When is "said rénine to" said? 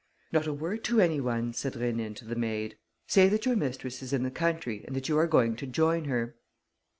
1.53-2.25